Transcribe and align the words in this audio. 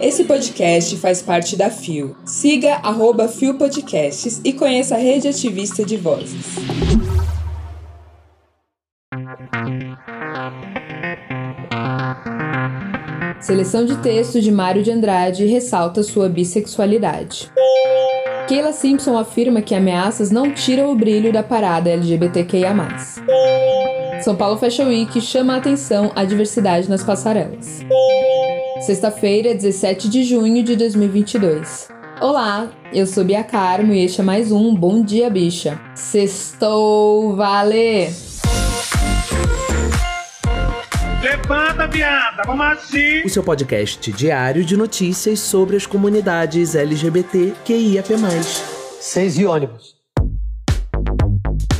Esse 0.00 0.24
podcast 0.24 0.96
faz 0.96 1.22
parte 1.22 1.56
da 1.56 1.70
FIO. 1.70 2.16
Siga 2.24 2.74
arroba 2.82 3.28
FIO 3.28 3.54
Podcasts 3.54 4.40
e 4.44 4.52
conheça 4.52 4.96
a 4.96 4.98
rede 4.98 5.28
ativista 5.28 5.84
de 5.84 5.96
vozes. 5.96 6.56
Seleção 13.40 13.84
de 13.84 13.96
texto 13.98 14.40
de 14.40 14.52
Mário 14.52 14.82
de 14.82 14.90
Andrade 14.90 15.46
ressalta 15.46 16.02
sua 16.02 16.28
bissexualidade. 16.28 17.50
Keila 18.48 18.72
Simpson 18.72 19.16
afirma 19.16 19.62
que 19.62 19.74
ameaças 19.74 20.30
não 20.30 20.52
tiram 20.52 20.92
o 20.92 20.94
brilho 20.96 21.32
da 21.32 21.42
parada 21.42 21.90
LGBTQIA. 21.90 22.72
São 24.22 24.36
Paulo 24.36 24.56
Fashion 24.56 24.86
Week 24.86 25.20
chama 25.20 25.54
a 25.54 25.56
atenção 25.56 26.12
a 26.14 26.24
diversidade 26.24 26.88
nas 26.88 27.02
passarelas. 27.02 27.80
Sexta-feira, 28.80 29.52
17 29.52 30.08
de 30.08 30.22
junho 30.22 30.62
de 30.62 30.76
2022. 30.76 31.88
Olá, 32.20 32.70
eu 32.92 33.04
sou 33.04 33.24
Bia 33.24 33.42
Carmo 33.42 33.92
e 33.92 34.04
este 34.04 34.20
é 34.20 34.24
mais 34.24 34.52
um 34.52 34.76
Bom 34.76 35.02
Dia 35.02 35.28
Bicha. 35.28 35.80
Sextou, 35.96 37.34
vale! 37.34 38.10
Levanta, 41.20 41.88
viada, 41.88 42.42
vamos 42.46 42.66
assim! 42.66 43.24
O 43.24 43.28
seu 43.28 43.42
podcast 43.42 44.12
diário 44.12 44.64
de 44.64 44.76
notícias 44.76 45.40
sobre 45.40 45.76
as 45.76 45.84
comunidades 45.84 46.76
LGBT 46.76 47.54
QIAP+. 47.64 48.14
Seis 49.00 49.36
e 49.36 49.44
ônibus. 49.44 49.96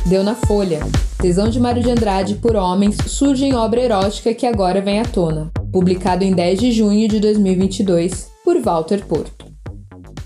Deu 0.05 0.23
na 0.25 0.35
Folha. 0.35 0.81
Tesão 1.23 1.47
de 1.47 1.57
Mário 1.57 1.81
de 1.81 1.89
Andrade 1.89 2.35
por 2.35 2.53
homens 2.53 2.97
surge 3.07 3.45
em 3.45 3.55
obra 3.55 3.79
erótica 3.79 4.33
que 4.33 4.45
agora 4.45 4.81
vem 4.81 4.99
à 4.99 5.05
tona. 5.05 5.49
Publicado 5.71 6.25
em 6.25 6.33
10 6.33 6.59
de 6.59 6.71
junho 6.73 7.07
de 7.07 7.17
2022 7.21 8.29
por 8.43 8.59
Walter 8.59 9.05
Porto. 9.05 9.45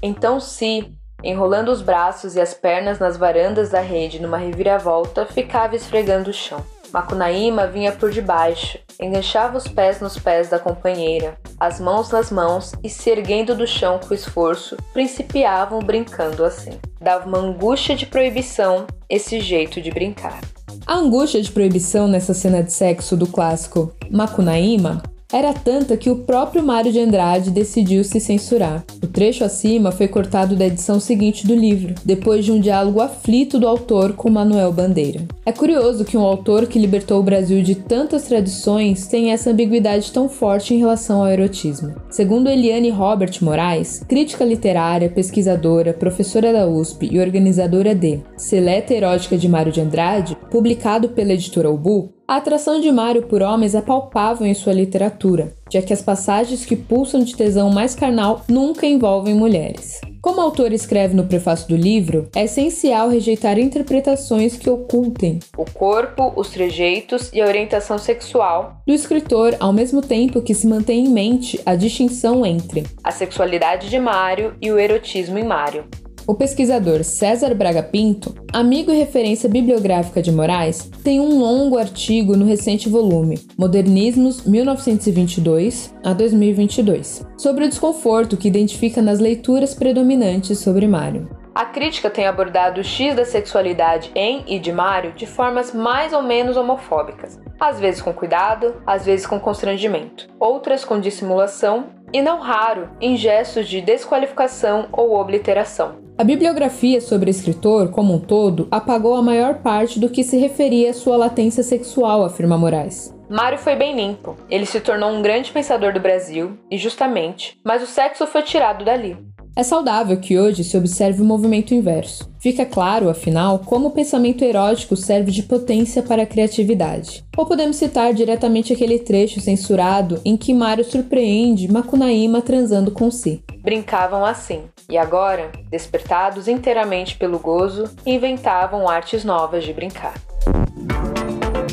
Então, 0.01 0.39
se, 0.39 0.91
enrolando 1.23 1.69
os 1.69 1.83
braços 1.83 2.35
e 2.35 2.41
as 2.41 2.55
pernas 2.55 2.97
nas 2.97 3.15
varandas 3.15 3.69
da 3.69 3.79
rede 3.79 4.19
numa 4.19 4.39
reviravolta, 4.39 5.27
ficava 5.27 5.75
esfregando 5.75 6.31
o 6.31 6.33
chão. 6.33 6.65
Macunaíma 6.91 7.67
vinha 7.67 7.91
por 7.91 8.09
debaixo, 8.09 8.79
enganchava 8.99 9.55
os 9.55 9.67
pés 9.67 10.01
nos 10.01 10.17
pés 10.17 10.49
da 10.49 10.57
companheira, 10.57 11.37
as 11.59 11.79
mãos 11.79 12.09
nas 12.09 12.31
mãos 12.31 12.71
e, 12.83 12.89
se 12.89 13.07
erguendo 13.11 13.53
do 13.53 13.67
chão 13.67 13.99
com 13.99 14.15
esforço, 14.15 14.75
principiavam 14.93 15.77
brincando 15.77 16.43
assim. 16.43 16.79
Dava 16.99 17.27
uma 17.27 17.37
angústia 17.37 17.95
de 17.95 18.07
proibição 18.07 18.87
esse 19.07 19.39
jeito 19.39 19.79
de 19.79 19.91
brincar. 19.91 20.41
A 20.87 20.95
angústia 20.95 21.41
de 21.41 21.51
proibição 21.51 22.07
nessa 22.07 22.33
cena 22.33 22.63
de 22.63 22.71
sexo 22.71 23.17
do 23.17 23.27
clássico 23.27 23.91
Macunaíma 24.09 25.03
era 25.31 25.53
tanta 25.53 25.97
que 25.97 26.09
o 26.09 26.19
próprio 26.19 26.63
Mário 26.63 26.91
de 26.91 26.99
Andrade 26.99 27.51
decidiu 27.51 28.03
se 28.03 28.19
censurar. 28.19 28.85
O 29.03 29.07
trecho 29.07 29.43
acima 29.43 29.91
foi 29.91 30.07
cortado 30.07 30.55
da 30.55 30.65
edição 30.65 30.99
seguinte 30.99 31.45
do 31.45 31.53
livro, 31.53 31.95
depois 32.05 32.45
de 32.45 32.51
um 32.51 32.59
diálogo 32.59 33.01
aflito 33.01 33.59
do 33.59 33.67
autor 33.67 34.13
com 34.13 34.29
Manuel 34.29 34.71
Bandeira. 34.71 35.21
É 35.45 35.51
curioso 35.51 36.05
que 36.05 36.17
um 36.17 36.21
autor 36.21 36.67
que 36.67 36.79
libertou 36.79 37.19
o 37.19 37.23
Brasil 37.23 37.61
de 37.61 37.75
tantas 37.75 38.23
tradições 38.23 39.07
tenha 39.07 39.33
essa 39.33 39.51
ambiguidade 39.51 40.11
tão 40.11 40.29
forte 40.29 40.73
em 40.73 40.79
relação 40.79 41.21
ao 41.21 41.27
erotismo. 41.27 41.95
Segundo 42.09 42.49
Eliane 42.49 42.89
Robert 42.89 43.37
Moraes, 43.41 44.03
crítica 44.07 44.45
literária, 44.45 45.09
pesquisadora, 45.09 45.93
professora 45.93 46.53
da 46.53 46.65
USP 46.67 47.09
e 47.11 47.19
organizadora 47.19 47.93
de 47.93 48.21
Seleta 48.37 48.93
Erótica 48.93 49.37
de 49.37 49.49
Mário 49.49 49.71
de 49.71 49.81
Andrade, 49.81 50.37
publicado 50.49 51.09
pela 51.09 51.33
editora 51.33 51.69
Ubu, 51.69 52.16
a 52.27 52.35
atração 52.35 52.81
de 52.81 52.91
Mário 52.91 53.23
por 53.23 53.41
homens 53.41 53.73
é 53.73 53.81
palpável 53.81 54.45
em 54.45 54.53
sua 54.53 54.73
literatura, 54.73 55.55
já 55.71 55.81
que 55.81 55.93
as 55.93 56.01
passagens 56.01 56.65
que 56.65 56.75
pulsam 56.75 57.21
de 57.21 57.33
tesão 57.33 57.69
mais 57.69 57.95
carnal 57.95 58.41
nunca 58.49 58.85
envolvem 58.85 59.33
mulheres. 59.33 60.01
Como 60.21 60.39
o 60.39 60.41
autor 60.41 60.73
escreve 60.73 61.15
no 61.15 61.23
prefácio 61.23 61.69
do 61.69 61.77
livro, 61.77 62.27
é 62.35 62.43
essencial 62.43 63.07
rejeitar 63.07 63.57
interpretações 63.57 64.57
que 64.57 64.69
ocultem 64.69 65.39
o 65.57 65.63
corpo, 65.63 66.33
os 66.35 66.49
trejeitos 66.49 67.31
e 67.31 67.39
a 67.39 67.45
orientação 67.45 67.97
sexual 67.97 68.81
do 68.85 68.93
escritor, 68.93 69.55
ao 69.57 69.71
mesmo 69.71 70.01
tempo 70.01 70.41
que 70.41 70.53
se 70.53 70.67
mantém 70.67 71.05
em 71.05 71.09
mente 71.09 71.61
a 71.65 71.75
distinção 71.75 72.45
entre 72.45 72.83
a 73.01 73.11
sexualidade 73.11 73.89
de 73.89 73.99
Mário 73.99 74.53
e 74.61 74.69
o 74.69 74.77
erotismo 74.77 75.37
em 75.37 75.45
Mário. 75.45 75.85
O 76.27 76.35
pesquisador 76.35 77.05
César 77.05 77.55
Braga 77.55 77.81
Pinto, 77.81 78.35
amigo 78.51 78.91
e 78.91 78.97
referência 78.97 79.47
bibliográfica 79.47 80.21
de 80.21 80.29
Moraes, 80.29 80.91
tem 81.01 81.21
um 81.21 81.39
longo 81.39 81.77
artigo 81.77 82.35
no 82.35 82.43
recente 82.43 82.89
volume 82.89 83.39
Modernismos 83.57 84.43
1922 84.43 85.95
a 86.03 86.11
2022, 86.11 87.25
sobre 87.37 87.63
o 87.63 87.69
desconforto 87.69 88.35
que 88.35 88.49
identifica 88.49 89.01
nas 89.01 89.19
leituras 89.19 89.73
predominantes 89.73 90.59
sobre 90.59 90.85
Mário. 90.85 91.29
A 91.55 91.63
crítica 91.63 92.09
tem 92.09 92.27
abordado 92.27 92.81
o 92.81 92.83
X 92.83 93.15
da 93.15 93.23
sexualidade 93.23 94.11
em 94.13 94.43
e 94.47 94.59
de 94.59 94.73
Mário 94.73 95.13
de 95.13 95.25
formas 95.25 95.73
mais 95.73 96.11
ou 96.11 96.21
menos 96.21 96.57
homofóbicas, 96.57 97.39
às 97.57 97.79
vezes 97.79 98.01
com 98.01 98.11
cuidado, 98.11 98.75
às 98.85 99.05
vezes 99.05 99.25
com 99.25 99.39
constrangimento, 99.39 100.27
outras 100.37 100.83
com 100.83 100.99
dissimulação 100.99 101.85
e, 102.11 102.21
não 102.21 102.41
raro, 102.41 102.89
em 102.99 103.15
gestos 103.15 103.65
de 103.65 103.79
desqualificação 103.79 104.89
ou 104.91 105.17
obliteração. 105.17 106.06
A 106.19 106.23
bibliografia 106.23 106.99
sobre 106.99 107.29
o 107.29 107.31
escritor, 107.31 107.91
como 107.91 108.15
um 108.15 108.19
todo, 108.19 108.67
apagou 108.71 109.15
a 109.15 109.21
maior 109.21 109.59
parte 109.59 109.99
do 109.99 110.09
que 110.09 110.23
se 110.23 110.35
referia 110.35 110.89
à 110.89 110.93
sua 110.93 111.15
latência 111.15 111.61
sexual, 111.61 112.25
afirma 112.25 112.57
Moraes. 112.57 113.15
Mário 113.29 113.59
foi 113.59 113.75
bem 113.75 113.95
limpo. 113.95 114.35
Ele 114.49 114.65
se 114.65 114.79
tornou 114.79 115.11
um 115.11 115.21
grande 115.21 115.51
pensador 115.51 115.93
do 115.93 115.99
Brasil, 115.99 116.57
e 116.71 116.77
justamente, 116.77 117.59
mas 117.63 117.83
o 117.83 117.85
sexo 117.85 118.25
foi 118.25 118.41
tirado 118.41 118.83
dali. 118.83 119.15
É 119.57 119.63
saudável 119.63 120.15
que 120.17 120.37
hoje 120.37 120.63
se 120.63 120.77
observe 120.77 121.19
o 121.19 121.25
movimento 121.25 121.73
inverso. 121.73 122.29
Fica 122.39 122.63
claro, 122.63 123.09
afinal, 123.09 123.57
como 123.57 123.87
o 123.87 123.91
pensamento 123.91 124.43
erótico 124.43 124.95
serve 124.95 125.31
de 125.31 125.41
potência 125.41 126.03
para 126.03 126.21
a 126.21 126.25
criatividade. 126.27 127.25
Ou 127.35 127.43
podemos 127.43 127.75
citar 127.75 128.13
diretamente 128.13 128.71
aquele 128.71 128.99
trecho 128.99 129.41
censurado 129.41 130.21
em 130.23 130.37
que 130.37 130.53
Mário 130.53 130.83
surpreende 130.83 131.71
Macunaíma 131.71 132.39
transando 132.39 132.91
com 132.91 133.09
si. 133.09 133.43
Brincavam 133.63 134.23
assim, 134.23 134.61
e 134.87 134.95
agora, 134.95 135.51
despertados 135.71 136.47
inteiramente 136.47 137.17
pelo 137.17 137.39
gozo, 137.39 137.89
inventavam 138.05 138.87
artes 138.87 139.25
novas 139.25 139.63
de 139.63 139.73
brincar. 139.73 140.13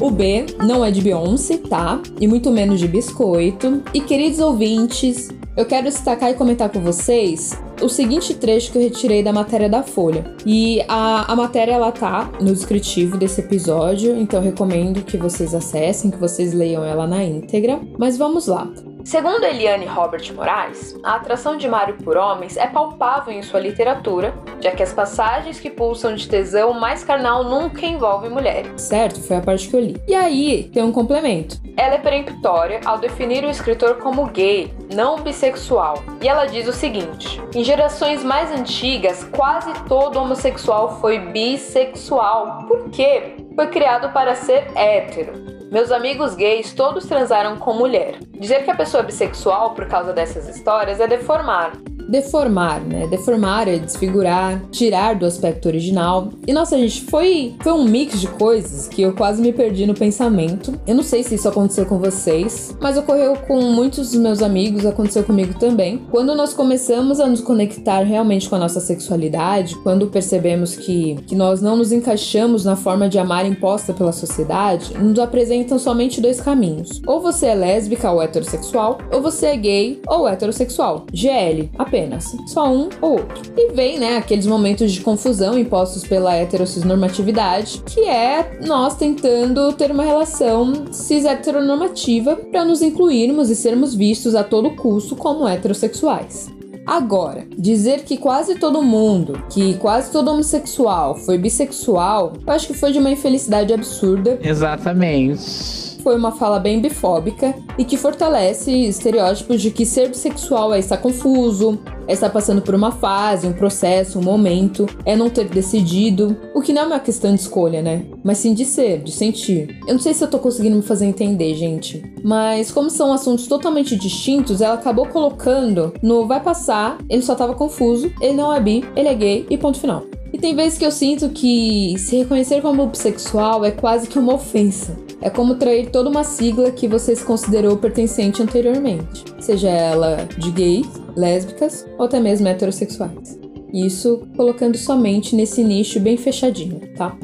O 0.00 0.10
B 0.10 0.46
não 0.66 0.82
é 0.82 0.90
de 0.90 1.02
Beyoncé, 1.02 1.58
tá? 1.58 2.00
E 2.18 2.26
muito 2.26 2.50
menos 2.50 2.80
de 2.80 2.88
biscoito. 2.88 3.82
E 3.92 4.00
queridos 4.00 4.38
ouvintes, 4.38 5.28
eu 5.56 5.64
quero 5.64 5.84
destacar 5.84 6.30
e 6.30 6.34
comentar 6.34 6.68
com 6.68 6.80
vocês 6.80 7.52
o 7.80 7.88
seguinte 7.88 8.34
trecho 8.34 8.72
que 8.72 8.78
eu 8.78 8.82
retirei 8.82 9.22
da 9.22 9.32
matéria 9.32 9.68
da 9.68 9.82
Folha. 9.82 10.34
E 10.44 10.82
a, 10.88 11.32
a 11.32 11.36
matéria 11.36 11.72
ela 11.72 11.92
tá 11.92 12.30
no 12.40 12.52
descritivo 12.52 13.16
desse 13.16 13.40
episódio, 13.40 14.16
então 14.16 14.40
recomendo 14.40 15.04
que 15.04 15.16
vocês 15.16 15.54
acessem, 15.54 16.10
que 16.10 16.18
vocês 16.18 16.52
leiam 16.52 16.84
ela 16.84 17.06
na 17.06 17.22
íntegra. 17.24 17.80
Mas 17.98 18.16
vamos 18.16 18.46
lá. 18.46 18.70
Segundo 19.04 19.44
Eliane 19.44 19.84
Robert 19.84 20.32
Moraes, 20.34 20.98
a 21.04 21.16
atração 21.16 21.58
de 21.58 21.68
Mário 21.68 21.94
por 22.02 22.16
homens 22.16 22.56
é 22.56 22.66
palpável 22.66 23.34
em 23.34 23.42
sua 23.42 23.60
literatura, 23.60 24.34
já 24.62 24.70
que 24.70 24.82
as 24.82 24.94
passagens 24.94 25.60
que 25.60 25.68
pulsam 25.68 26.14
de 26.14 26.26
tesão 26.26 26.72
mais 26.72 27.04
carnal 27.04 27.44
nunca 27.44 27.84
envolvem 27.84 28.30
mulheres. 28.30 28.80
Certo, 28.80 29.20
foi 29.20 29.36
a 29.36 29.42
parte 29.42 29.68
que 29.68 29.76
eu 29.76 29.80
li. 29.80 30.02
E 30.08 30.14
aí, 30.14 30.70
tem 30.72 30.82
um 30.82 30.90
complemento. 30.90 31.60
Ela 31.76 31.96
é 31.96 31.98
peremptória 31.98 32.80
ao 32.82 32.96
definir 32.96 33.44
o 33.44 33.50
escritor 33.50 33.98
como 33.98 34.24
gay, 34.26 34.72
não 34.94 35.20
bissexual. 35.20 36.02
E 36.22 36.26
ela 36.26 36.46
diz 36.46 36.66
o 36.66 36.72
seguinte: 36.72 37.42
em 37.54 37.62
gerações 37.62 38.24
mais 38.24 38.50
antigas, 38.50 39.22
quase 39.24 39.70
todo 39.86 40.18
homossexual 40.18 40.98
foi 41.00 41.18
bissexual. 41.18 42.64
Por 42.66 42.88
quê? 42.88 43.36
Foi 43.54 43.66
criado 43.66 44.12
para 44.14 44.34
ser 44.34 44.66
hétero. 44.74 45.53
Meus 45.74 45.90
amigos 45.90 46.36
gays 46.36 46.72
todos 46.72 47.04
transaram 47.04 47.56
com 47.56 47.74
mulher. 47.74 48.20
Dizer 48.30 48.62
que 48.62 48.70
a 48.70 48.76
pessoa 48.76 49.02
é 49.02 49.06
bissexual 49.06 49.74
por 49.74 49.88
causa 49.88 50.12
dessas 50.12 50.48
histórias 50.48 51.00
é 51.00 51.08
deformar 51.08 51.72
deformar, 52.08 52.80
né? 52.80 53.06
Deformar 53.06 53.68
é 53.68 53.78
desfigurar, 53.78 54.62
tirar 54.70 55.14
do 55.14 55.26
aspecto 55.26 55.66
original. 55.66 56.30
E 56.46 56.52
nossa, 56.52 56.76
gente, 56.76 57.02
foi, 57.02 57.54
foi 57.60 57.72
um 57.72 57.84
mix 57.84 58.20
de 58.20 58.28
coisas 58.28 58.88
que 58.88 59.02
eu 59.02 59.14
quase 59.14 59.40
me 59.40 59.52
perdi 59.52 59.86
no 59.86 59.94
pensamento. 59.94 60.78
Eu 60.86 60.94
não 60.94 61.02
sei 61.02 61.22
se 61.22 61.34
isso 61.34 61.48
aconteceu 61.48 61.86
com 61.86 61.98
vocês, 61.98 62.76
mas 62.80 62.96
ocorreu 62.96 63.36
com 63.36 63.60
muitos 63.60 64.10
dos 64.10 64.20
meus 64.20 64.42
amigos, 64.42 64.86
aconteceu 64.86 65.24
comigo 65.24 65.58
também. 65.58 65.98
Quando 66.10 66.34
nós 66.34 66.54
começamos 66.54 67.20
a 67.20 67.26
nos 67.26 67.40
conectar 67.40 68.02
realmente 68.02 68.48
com 68.48 68.56
a 68.56 68.58
nossa 68.58 68.80
sexualidade, 68.80 69.76
quando 69.82 70.08
percebemos 70.08 70.76
que, 70.76 71.16
que 71.26 71.34
nós 71.34 71.60
não 71.60 71.76
nos 71.76 71.92
encaixamos 71.92 72.64
na 72.64 72.76
forma 72.76 73.08
de 73.08 73.18
amar 73.18 73.46
imposta 73.46 73.92
pela 73.92 74.12
sociedade, 74.12 74.94
nos 74.98 75.18
apresentam 75.18 75.78
somente 75.78 76.20
dois 76.20 76.40
caminhos. 76.40 77.00
Ou 77.06 77.20
você 77.20 77.46
é 77.46 77.54
lésbica 77.54 78.10
ou 78.10 78.22
heterossexual, 78.22 78.98
ou 79.12 79.20
você 79.20 79.46
é 79.46 79.56
gay 79.56 80.00
ou 80.06 80.28
heterossexual. 80.28 81.06
GL, 81.12 81.70
apenas, 81.94 82.36
só 82.46 82.72
um 82.72 82.88
ou 83.00 83.12
outro. 83.12 83.52
E 83.56 83.72
vem, 83.72 83.98
né, 84.00 84.16
aqueles 84.16 84.46
momentos 84.46 84.92
de 84.92 85.00
confusão 85.00 85.56
impostos 85.56 86.04
pela 86.04 86.34
heterossexnormatividade, 86.34 87.82
que 87.86 88.00
é 88.00 88.58
nós 88.66 88.96
tentando 88.96 89.72
ter 89.74 89.92
uma 89.92 90.02
relação 90.02 90.92
cis 90.92 91.24
heteronormativa 91.24 92.34
para 92.36 92.64
nos 92.64 92.82
incluirmos 92.82 93.48
e 93.48 93.54
sermos 93.54 93.94
vistos 93.94 94.34
a 94.34 94.42
todo 94.42 94.74
custo 94.74 95.14
como 95.14 95.46
heterossexuais. 95.46 96.52
Agora, 96.84 97.46
dizer 97.56 98.02
que 98.02 98.18
quase 98.18 98.56
todo 98.56 98.82
mundo, 98.82 99.42
que 99.48 99.74
quase 99.74 100.10
todo 100.10 100.30
homossexual 100.30 101.14
foi 101.14 101.38
bissexual, 101.38 102.34
eu 102.46 102.52
acho 102.52 102.66
que 102.66 102.74
foi 102.74 102.92
de 102.92 102.98
uma 102.98 103.10
infelicidade 103.10 103.72
absurda. 103.72 104.38
Exatamente 104.42 105.93
foi 106.04 106.14
uma 106.14 106.32
fala 106.32 106.60
bem 106.60 106.80
bifóbica 106.80 107.54
e 107.78 107.84
que 107.84 107.96
fortalece 107.96 108.70
estereótipos 108.70 109.62
de 109.62 109.70
que 109.70 109.86
ser 109.86 110.08
bissexual 110.10 110.74
é 110.74 110.78
estar 110.78 110.98
confuso, 110.98 111.80
é 112.06 112.12
estar 112.12 112.28
passando 112.28 112.60
por 112.60 112.74
uma 112.74 112.92
fase, 112.92 113.46
um 113.46 113.54
processo, 113.54 114.18
um 114.18 114.22
momento, 114.22 114.86
é 115.06 115.16
não 115.16 115.30
ter 115.30 115.48
decidido, 115.48 116.36
o 116.54 116.60
que 116.60 116.74
não 116.74 116.82
é 116.82 116.86
uma 116.86 117.00
questão 117.00 117.34
de 117.34 117.40
escolha, 117.40 117.80
né? 117.80 118.04
Mas 118.22 118.36
sim 118.36 118.52
de 118.52 118.66
ser, 118.66 119.02
de 119.02 119.10
sentir. 119.10 119.78
Eu 119.88 119.94
não 119.94 119.98
sei 119.98 120.12
se 120.12 120.22
eu 120.22 120.28
tô 120.28 120.38
conseguindo 120.38 120.76
me 120.76 120.82
fazer 120.82 121.06
entender, 121.06 121.54
gente, 121.54 122.02
mas 122.22 122.70
como 122.70 122.90
são 122.90 123.10
assuntos 123.10 123.46
totalmente 123.46 123.96
distintos, 123.96 124.60
ela 124.60 124.74
acabou 124.74 125.06
colocando 125.06 125.94
no 126.02 126.26
vai 126.26 126.40
passar, 126.40 126.98
ele 127.08 127.22
só 127.22 127.34
tava 127.34 127.54
confuso, 127.54 128.12
ele 128.20 128.34
não 128.34 128.52
é 128.52 128.60
bi, 128.60 128.84
ele 128.94 129.08
é 129.08 129.14
gay 129.14 129.46
e 129.48 129.56
ponto 129.56 129.80
final. 129.80 130.04
E 130.34 130.38
tem 130.38 130.54
vezes 130.54 130.76
que 130.76 130.84
eu 130.84 130.90
sinto 130.90 131.30
que 131.30 131.94
se 131.96 132.16
reconhecer 132.16 132.60
como 132.60 132.86
bissexual 132.88 133.64
é 133.64 133.70
quase 133.70 134.08
que 134.08 134.18
uma 134.18 134.34
ofensa. 134.34 135.03
É 135.24 135.30
como 135.30 135.54
trair 135.54 135.90
toda 135.90 136.10
uma 136.10 136.22
sigla 136.22 136.70
que 136.70 136.86
você 136.86 137.16
se 137.16 137.24
considerou 137.24 137.78
pertencente 137.78 138.42
anteriormente, 138.42 139.24
seja 139.40 139.70
ela 139.70 140.28
de 140.36 140.50
gays, 140.50 140.86
lésbicas 141.16 141.86
ou 141.96 142.04
até 142.04 142.20
mesmo 142.20 142.46
heterossexuais. 142.46 143.40
Isso 143.72 144.20
colocando 144.36 144.76
somente 144.76 145.34
nesse 145.34 145.64
nicho 145.64 145.98
bem 145.98 146.18
fechadinho, 146.18 146.78
tá? 146.94 147.16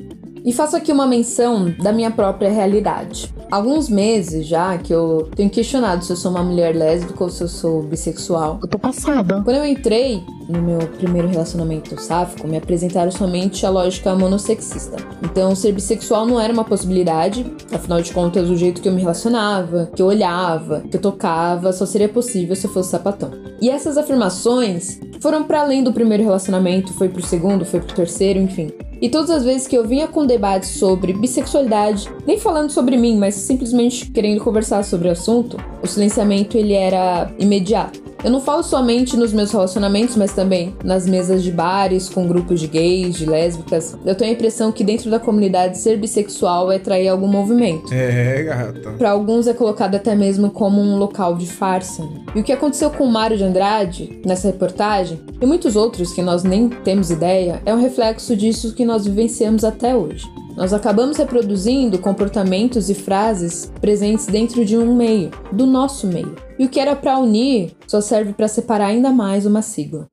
E 0.45 0.53
faço 0.53 0.77
aqui 0.77 0.91
uma 0.91 1.07
menção 1.07 1.75
da 1.83 1.93
minha 1.93 2.11
própria 2.11 2.51
realidade. 2.51 3.33
Alguns 3.51 3.89
meses 3.89 4.47
já 4.47 4.79
que 4.79 4.93
eu 4.93 5.29
tenho 5.35 5.51
questionado 5.51 6.05
se 6.05 6.13
eu 6.13 6.17
sou 6.17 6.31
uma 6.31 6.43
mulher 6.43 6.75
lésbica 6.75 7.25
ou 7.25 7.29
se 7.29 7.43
eu 7.43 7.49
sou 7.49 7.83
bissexual. 7.83 8.59
Eu 8.63 8.69
tô 8.69 8.79
passada. 8.79 9.43
Quando 9.43 9.57
eu 9.57 9.67
entrei 9.67 10.23
no 10.49 10.63
meu 10.63 10.79
primeiro 10.99 11.29
relacionamento 11.29 12.01
sáfico, 12.01 12.47
me 12.47 12.57
apresentaram 12.57 13.11
somente 13.11 13.67
a 13.67 13.71
lógica 13.71 14.15
monossexista. 14.15 14.97
Então, 15.23 15.55
ser 15.55 15.73
bissexual 15.73 16.27
não 16.27 16.41
era 16.41 16.53
uma 16.53 16.65
possibilidade, 16.65 17.45
afinal 17.73 18.01
de 18.01 18.13
contas, 18.13 18.49
o 18.49 18.57
jeito 18.57 18.81
que 18.81 18.89
eu 18.89 18.93
me 18.93 19.01
relacionava, 19.01 19.91
que 19.95 20.03
eu 20.03 20.07
olhava, 20.07 20.81
que 20.91 20.97
eu 20.97 21.01
tocava, 21.01 21.73
só 21.73 21.85
seria 21.85 22.09
possível 22.09 22.55
se 22.57 22.67
eu 22.67 22.73
fosse 22.73 22.91
sapatão. 22.91 23.31
E 23.61 23.69
essas 23.69 23.99
afirmações 23.99 24.99
foram 25.21 25.45
para 25.45 25.61
além 25.61 25.85
do 25.85 25.93
primeiro 25.93 26.23
relacionamento, 26.23 26.93
foi 26.95 27.09
pro 27.09 27.25
segundo, 27.25 27.65
foi 27.65 27.81
pro 27.81 27.95
terceiro, 27.95 28.41
enfim. 28.41 28.73
E 29.01 29.09
todas 29.09 29.31
as 29.31 29.45
vezes 29.45 29.67
que 29.67 29.77
eu 29.77 29.87
vinha 29.87 30.07
com 30.07 30.27
debates 30.27 30.71
sobre 30.71 31.13
bissexualidade, 31.13 32.09
nem 32.27 32.39
falando 32.39 32.71
sobre 32.71 32.97
mim, 32.97 33.17
mas 33.17 33.35
simplesmente 33.35 34.11
querendo 34.11 34.45
conversar 34.45 34.85
sobre 34.85 35.09
o 35.09 35.13
assunto, 35.13 35.57
o 35.83 35.87
silenciamento 35.87 36.59
ele 36.59 36.75
era 36.75 37.33
imediato. 37.39 38.00
Eu 38.23 38.31
não 38.31 38.41
falo 38.41 38.63
somente 38.63 39.17
nos 39.17 39.33
meus 39.33 39.51
relacionamentos, 39.51 40.15
mas 40.15 40.33
também 40.33 40.77
nas 40.85 41.07
mesas 41.07 41.43
de 41.43 41.51
bares, 41.51 42.09
com 42.09 42.27
grupos 42.27 42.61
de 42.61 42.67
gays, 42.67 43.17
de 43.17 43.25
lésbicas. 43.25 43.97
Eu 44.05 44.15
tenho 44.15 44.31
a 44.31 44.35
impressão 44.35 44.71
que 44.71 44.85
dentro 44.85 45.11
da 45.11 45.19
comunidade 45.19 45.79
ser 45.79 45.97
bissexual 45.97 46.71
é 46.71 46.79
trair 46.79 47.09
algum 47.09 47.27
movimento. 47.27 47.93
É, 47.93 48.43
gata. 48.43 48.93
Para 48.99 49.11
alguns 49.11 49.47
é 49.47 49.55
colocado 49.55 49.95
até 49.95 50.15
mesmo 50.15 50.51
como 50.51 50.81
um 50.83 50.99
local 50.99 51.37
de 51.37 51.47
farsa. 51.47 52.07
E 52.35 52.41
o 52.41 52.45
que 52.45 52.53
aconteceu 52.53 52.91
com 52.91 53.05
o 53.05 53.11
Mário 53.11 53.39
de 53.39 53.45
Andrade 53.45 54.21
nessa 54.25 54.49
reportagem, 54.49 55.21
e 55.41 55.47
muitos 55.47 55.75
outros 55.75 56.13
que 56.13 56.21
nós 56.21 56.45
nem 56.45 56.69
temos 56.69 57.11
ideia, 57.11 57.63
é 57.65 57.75
um 57.75 57.81
reflexo 57.81 58.37
disso 58.37 58.75
que 58.75 58.85
nós 58.85 59.07
vivenciamos 59.07 59.65
até 59.65 59.97
hoje. 59.97 60.29
Nós 60.57 60.75
acabamos 60.75 61.17
reproduzindo 61.17 61.99
comportamentos 61.99 62.91
e 62.91 62.95
frases 62.95 63.73
presentes 63.81 64.27
dentro 64.27 64.63
de 64.63 64.77
um 64.77 64.95
meio, 64.95 65.31
do 65.51 65.65
nosso 65.65 66.07
meio. 66.07 66.37
E 66.59 66.67
o 66.67 66.69
que 66.69 66.79
era 66.79 66.95
para 66.95 67.19
unir 67.19 67.73
só 67.91 68.01
serve 68.01 68.33
para 68.33 68.47
separar 68.47 68.87
ainda 68.87 69.11
mais 69.11 69.45
uma 69.45 69.63
sigla. 69.63 70.07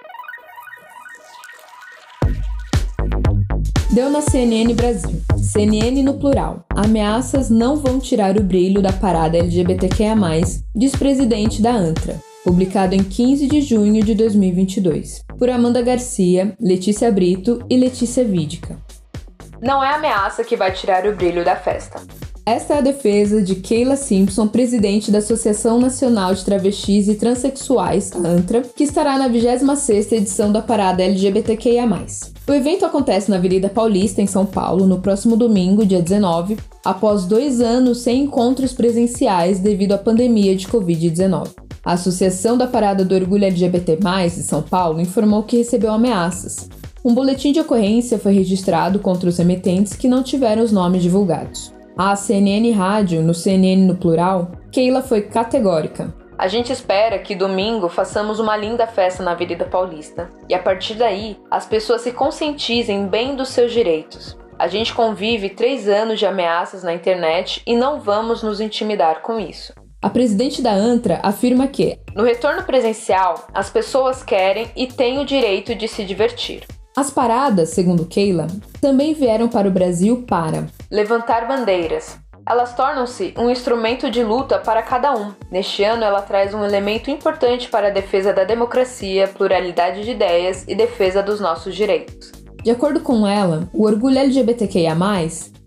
Deu 3.91 4.09
na 4.09 4.19
CNN 4.19 4.73
Brasil. 4.73 5.21
CNN 5.37 6.01
no 6.01 6.15
plural. 6.15 6.65
Ameaças 6.71 7.51
não 7.51 7.75
vão 7.75 7.99
tirar 7.99 8.35
o 8.35 8.43
brilho 8.43 8.81
da 8.81 8.91
parada 8.91 9.37
LGBTQIA+, 9.37 10.15
diz 10.75 10.95
presidente 10.95 11.61
da 11.61 11.71
ANTRA. 11.71 12.19
Publicado 12.43 12.95
em 12.95 13.03
15 13.03 13.45
de 13.45 13.61
junho 13.61 14.03
de 14.03 14.15
2022. 14.15 15.23
Por 15.37 15.47
Amanda 15.47 15.83
Garcia, 15.83 16.55
Letícia 16.59 17.11
Brito 17.11 17.63
e 17.69 17.77
Letícia 17.77 18.25
Vídica. 18.25 18.75
Não 19.61 19.83
é 19.83 19.93
ameaça 19.93 20.43
que 20.43 20.55
vai 20.55 20.71
tirar 20.71 21.05
o 21.05 21.15
brilho 21.15 21.45
da 21.45 21.55
festa. 21.55 22.01
Esta 22.47 22.75
é 22.75 22.77
a 22.77 22.81
defesa 22.81 23.41
de 23.41 23.55
Keila 23.55 23.97
Simpson, 23.97 24.47
presidente 24.47 25.11
da 25.11 25.17
Associação 25.17 25.81
Nacional 25.81 26.33
de 26.33 26.45
Travestis 26.45 27.09
e 27.09 27.15
Transsexuais, 27.15 28.13
ANTRA, 28.13 28.61
que 28.73 28.85
estará 28.85 29.17
na 29.17 29.29
26ª 29.29 30.13
edição 30.13 30.49
da 30.49 30.61
parada 30.61 31.03
LGBTQIA+. 31.03 31.85
O 32.47 32.53
evento 32.53 32.85
acontece 32.85 33.29
na 33.29 33.35
Avenida 33.35 33.67
Paulista, 33.67 34.21
em 34.21 34.27
São 34.27 34.45
Paulo, 34.45 34.87
no 34.87 35.01
próximo 35.01 35.35
domingo, 35.35 35.85
dia 35.85 36.01
19, 36.01 36.55
após 36.85 37.25
dois 37.25 37.59
anos 37.59 37.97
sem 37.97 38.23
encontros 38.23 38.71
presenciais 38.71 39.59
devido 39.59 39.91
à 39.91 39.97
pandemia 39.97 40.55
de 40.55 40.69
Covid-19. 40.69 41.49
A 41.83 41.91
Associação 41.91 42.57
da 42.57 42.65
Parada 42.65 43.03
do 43.03 43.13
Orgulho 43.13 43.43
LGBT+, 43.43 43.97
de 43.97 44.43
São 44.43 44.61
Paulo, 44.61 45.01
informou 45.01 45.43
que 45.43 45.57
recebeu 45.57 45.91
ameaças, 45.91 46.69
um 47.03 47.13
boletim 47.13 47.51
de 47.51 47.59
ocorrência 47.59 48.17
foi 48.17 48.33
registrado 48.33 48.99
contra 48.99 49.29
os 49.29 49.37
remetentes 49.37 49.93
que 49.93 50.07
não 50.07 50.23
tiveram 50.23 50.63
os 50.63 50.71
nomes 50.71 51.03
divulgados. 51.03 51.75
A 51.99 52.15
CNN 52.15 52.69
Rádio, 52.73 53.23
no 53.23 53.33
CNN 53.33 53.87
no 53.87 53.95
plural, 53.95 54.51
Keila 54.71 55.01
foi 55.01 55.23
categórica. 55.23 56.13
A 56.37 56.47
gente 56.47 56.71
espera 56.71 57.17
que 57.17 57.33
domingo 57.33 57.89
façamos 57.89 58.39
uma 58.39 58.55
linda 58.55 58.85
festa 58.85 59.23
na 59.23 59.31
Avenida 59.31 59.65
Paulista 59.65 60.29
e 60.47 60.53
a 60.53 60.59
partir 60.59 60.93
daí 60.93 61.35
as 61.49 61.65
pessoas 61.65 62.01
se 62.01 62.11
conscientizem 62.11 63.07
bem 63.07 63.35
dos 63.35 63.49
seus 63.49 63.73
direitos. 63.73 64.37
A 64.59 64.67
gente 64.67 64.93
convive 64.93 65.49
três 65.49 65.89
anos 65.89 66.19
de 66.19 66.27
ameaças 66.27 66.83
na 66.83 66.93
internet 66.93 67.63
e 67.65 67.75
não 67.75 67.99
vamos 67.99 68.43
nos 68.43 68.61
intimidar 68.61 69.23
com 69.23 69.39
isso. 69.39 69.73
A 69.99 70.11
presidente 70.11 70.61
da 70.61 70.73
ANTRA 70.73 71.19
afirma 71.23 71.67
que, 71.67 71.97
no 72.15 72.23
retorno 72.23 72.61
presencial, 72.61 73.47
as 73.51 73.71
pessoas 73.71 74.21
querem 74.21 74.67
e 74.75 74.85
têm 74.85 75.17
o 75.17 75.25
direito 75.25 75.73
de 75.73 75.87
se 75.87 76.05
divertir. 76.05 76.63
As 76.97 77.11
paradas, 77.11 77.69
segundo 77.69 78.07
Keila, 78.07 78.47
também 78.81 79.13
vieram 79.13 79.47
para 79.47 79.67
o 79.67 79.71
Brasil 79.71 80.25
para 80.27 80.65
levantar 80.89 81.47
bandeiras. 81.47 82.17
Elas 82.43 82.73
tornam-se 82.75 83.35
um 83.37 83.51
instrumento 83.51 84.09
de 84.09 84.23
luta 84.23 84.57
para 84.57 84.81
cada 84.81 85.13
um. 85.13 85.31
Neste 85.51 85.83
ano, 85.83 86.03
ela 86.03 86.23
traz 86.23 86.55
um 86.55 86.65
elemento 86.65 87.11
importante 87.11 87.69
para 87.69 87.89
a 87.89 87.91
defesa 87.91 88.33
da 88.33 88.43
democracia, 88.43 89.27
pluralidade 89.27 90.03
de 90.03 90.09
ideias 90.09 90.65
e 90.67 90.73
defesa 90.73 91.21
dos 91.21 91.39
nossos 91.39 91.75
direitos. 91.75 92.31
De 92.63 92.71
acordo 92.71 92.99
com 93.01 93.27
ela, 93.27 93.69
o 93.71 93.85
orgulho 93.85 94.17
LGBTQIA, 94.17 94.97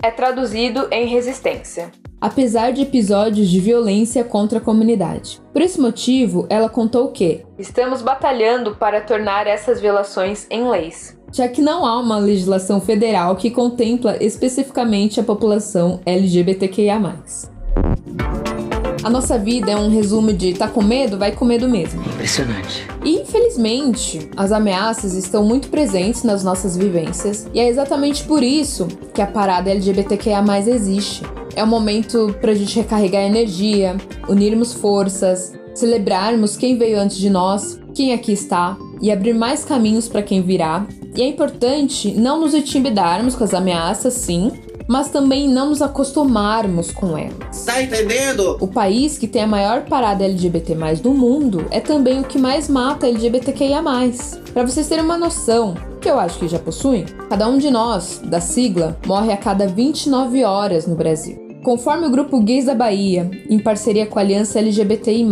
é 0.03 0.11
traduzido 0.11 0.89
em 0.91 1.07
resistência 1.07 1.93
apesar 2.21 2.73
de 2.73 2.83
episódios 2.83 3.49
de 3.49 3.61
violência 3.61 4.23
contra 4.23 4.59
a 4.59 4.63
comunidade. 4.63 5.41
Por 5.53 5.63
esse 5.63 5.81
motivo, 5.81 6.47
ela 6.51 6.69
contou 6.69 7.09
que 7.09 7.45
estamos 7.59 8.03
batalhando 8.03 8.77
para 8.77 9.01
tornar 9.01 9.47
essas 9.47 9.81
violações 9.81 10.47
em 10.51 10.69
leis 10.69 11.19
já 11.33 11.47
que 11.47 11.63
não 11.63 11.87
há 11.87 11.99
uma 11.99 12.19
legislação 12.19 12.81
federal 12.81 13.37
que 13.37 13.51
contempla 13.51 14.17
especificamente 14.21 15.21
a 15.21 15.23
população 15.23 16.01
LGBTQIA. 16.05 17.01
A 19.03 19.09
nossa 19.09 19.39
vida 19.39 19.71
é 19.71 19.77
um 19.77 19.89
resumo 19.89 20.33
de 20.33 20.53
tá 20.53 20.69
com 20.69 20.83
medo, 20.83 21.17
vai 21.17 21.33
com 21.33 21.45
medo 21.45 21.67
mesmo. 21.67 22.03
Impressionante. 22.03 22.87
E 23.03 23.19
infelizmente, 23.21 24.29
as 24.37 24.53
ameaças 24.53 25.15
estão 25.15 25.43
muito 25.43 25.69
presentes 25.69 26.23
nas 26.23 26.45
nossas 26.45 26.77
vivências, 26.77 27.49
e 27.55 27.61
é 27.61 27.67
exatamente 27.67 28.25
por 28.25 28.43
isso 28.43 28.87
que 29.15 29.23
a 29.23 29.27
parada 29.27 29.71
LGBTQIA 29.71 30.43
existe. 30.67 31.23
É 31.55 31.65
um 31.65 31.67
momento 31.67 32.35
pra 32.41 32.55
gente 32.55 32.77
recarregar 32.77 33.23
energia, 33.23 33.97
unirmos 34.29 34.73
forças, 34.73 35.53
celebrarmos 35.75 36.57
quem 36.57 36.77
veio 36.77 36.99
antes 36.99 37.17
de 37.17 37.31
nós, 37.31 37.81
quem 37.95 38.13
aqui 38.13 38.33
está, 38.33 38.77
e 39.01 39.11
abrir 39.11 39.35
mais 39.35 39.65
caminhos 39.65 40.09
para 40.09 40.23
quem 40.23 40.43
virá. 40.43 40.87
E 41.17 41.23
é 41.23 41.27
importante 41.27 42.13
não 42.13 42.41
nos 42.41 42.55
intimidarmos 42.55 43.35
com 43.35 43.45
as 43.45 43.53
ameaças, 43.53 44.15
sim, 44.15 44.53
mas 44.91 45.09
também 45.09 45.49
não 45.49 45.69
nos 45.69 45.81
acostumarmos 45.81 46.91
com 46.91 47.17
elas. 47.17 47.65
Tá 47.65 47.81
entendendo? 47.81 48.57
O 48.61 48.67
país 48.67 49.17
que 49.17 49.29
tem 49.29 49.45
a 49.45 49.47
maior 49.47 49.85
parada 49.85 50.25
LGBT+ 50.25 50.75
do 51.01 51.13
mundo 51.13 51.65
é 51.71 51.79
também 51.79 52.19
o 52.19 52.25
que 52.25 52.37
mais 52.37 52.69
mata 52.69 53.07
LGBTQIA+. 53.07 53.81
Para 54.53 54.67
vocês 54.67 54.89
terem 54.89 55.05
uma 55.05 55.17
noção, 55.17 55.77
que 56.01 56.11
eu 56.11 56.19
acho 56.19 56.41
que 56.41 56.49
já 56.49 56.59
possuem, 56.59 57.05
cada 57.29 57.47
um 57.47 57.57
de 57.57 57.71
nós, 57.71 58.21
da 58.25 58.41
sigla, 58.41 58.99
morre 59.07 59.33
a 59.33 59.37
cada 59.37 59.69
29 59.69 60.43
horas 60.43 60.89
no 60.89 60.97
Brasil. 60.97 61.39
Conforme 61.63 62.09
o 62.09 62.11
grupo 62.11 62.41
Gays 62.41 62.65
da 62.65 62.75
Bahia, 62.75 63.31
em 63.49 63.61
parceria 63.61 64.07
com 64.07 64.19
a 64.19 64.23
Aliança 64.23 64.59
LGBTI+, 64.59 65.25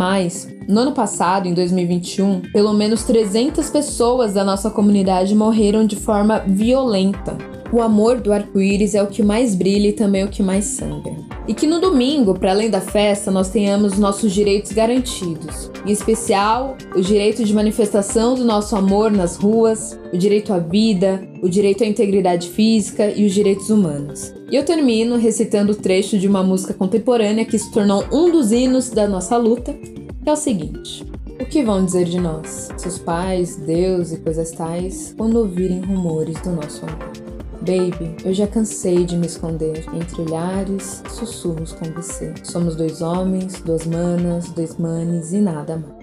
no 0.69 0.81
ano 0.81 0.93
passado, 0.93 1.49
em 1.49 1.55
2021, 1.55 2.43
pelo 2.53 2.73
menos 2.75 3.03
300 3.03 3.69
pessoas 3.71 4.35
da 4.35 4.45
nossa 4.45 4.71
comunidade 4.71 5.35
morreram 5.35 5.85
de 5.85 5.97
forma 5.97 6.45
violenta. 6.47 7.37
O 7.71 7.83
amor 7.83 8.19
do 8.19 8.33
arco-íris 8.33 8.95
é 8.95 9.03
o 9.03 9.09
que 9.09 9.23
mais 9.23 9.55
brilha 9.55 9.89
e 9.89 9.93
também 9.93 10.25
o 10.25 10.29
que 10.29 10.43
mais 10.43 10.65
sangra. 10.65 11.15
E 11.47 11.53
que 11.53 11.67
no 11.67 11.79
domingo, 11.79 12.33
para 12.33 12.51
além 12.53 12.71
da 12.71 12.81
festa, 12.81 13.31
nós 13.31 13.51
tenhamos 13.51 13.99
nossos 13.99 14.33
direitos 14.33 14.73
garantidos. 14.73 15.71
Em 15.85 15.93
especial, 15.93 16.79
o 16.97 17.03
direito 17.03 17.45
de 17.45 17.53
manifestação 17.53 18.35
do 18.35 18.45
nosso 18.45 18.75
amor 18.75 19.11
nas 19.11 19.37
ruas, 19.37 19.99
o 20.11 20.17
direito 20.17 20.51
à 20.55 20.59
vida, 20.59 21.29
o 21.43 21.49
direito 21.49 21.85
à 21.85 21.87
integridade 21.87 22.49
física 22.49 23.11
e 23.11 23.27
os 23.27 23.35
direitos 23.35 23.69
humanos. 23.69 24.33
E 24.51 24.57
eu 24.57 24.65
termino 24.65 25.17
recitando 25.17 25.73
o 25.73 25.77
trecho 25.77 26.19
de 26.19 26.27
uma 26.27 26.43
música 26.43 26.73
contemporânea 26.73 27.45
que 27.45 27.59
se 27.59 27.71
tornou 27.71 28.03
um 28.11 28.31
dos 28.31 28.51
hinos 28.51 28.89
da 28.89 29.07
nossa 29.07 29.37
luta, 29.37 29.75
que 29.75 30.29
é 30.29 30.33
o 30.33 30.37
seguinte: 30.37 31.05
O 31.39 31.45
que 31.45 31.63
vão 31.63 31.85
dizer 31.85 32.07
de 32.07 32.19
nós, 32.19 32.71
seus 32.79 32.99
pais, 32.99 33.57
Deus 33.57 34.11
e 34.11 34.17
coisas 34.21 34.53
tais, 34.53 35.15
quando 35.19 35.37
ouvirem 35.37 35.81
rumores 35.81 36.41
do 36.41 36.51
nosso 36.51 36.87
amor? 36.87 37.28
Baby, 37.69 38.17
eu 38.25 38.33
já 38.33 38.47
cansei 38.47 39.05
de 39.05 39.15
me 39.15 39.27
esconder 39.27 39.85
entre 39.93 40.23
olhares, 40.23 41.03
sussurros 41.11 41.71
com 41.71 41.85
você. 41.93 42.33
Somos 42.43 42.75
dois 42.75 43.03
homens, 43.03 43.61
duas 43.61 43.85
manas, 43.85 44.49
dois 44.53 44.79
manes 44.79 45.35
e 45.35 45.39
nada 45.39 45.77
mais. 45.77 45.99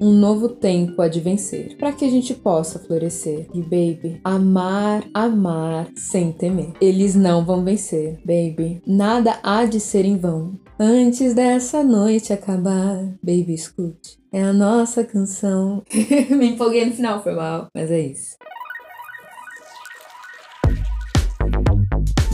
Um 0.00 0.10
novo 0.10 0.48
tempo 0.48 1.02
há 1.02 1.08
de 1.08 1.20
vencer, 1.20 1.76
para 1.76 1.92
que 1.92 2.06
a 2.06 2.08
gente 2.08 2.32
possa 2.32 2.78
florescer. 2.78 3.46
E 3.52 3.60
baby, 3.60 4.22
amar, 4.24 5.04
amar 5.12 5.86
sem 5.94 6.32
temer. 6.32 6.72
Eles 6.80 7.14
não 7.14 7.44
vão 7.44 7.62
vencer, 7.62 8.18
baby. 8.24 8.80
Nada 8.86 9.38
há 9.42 9.66
de 9.66 9.80
ser 9.80 10.06
em 10.06 10.16
vão. 10.16 10.58
Antes 10.80 11.34
dessa 11.34 11.84
noite 11.84 12.32
acabar, 12.32 12.96
baby, 13.22 13.52
escute. 13.52 14.18
É 14.32 14.42
a 14.42 14.52
nossa 14.54 15.04
canção. 15.04 15.82
me 16.30 16.52
empolguei 16.52 16.86
no 16.86 16.92
final, 16.92 17.22
foi 17.22 17.34
mal, 17.34 17.68
mas 17.74 17.90
é 17.90 18.00
isso. 18.00 18.41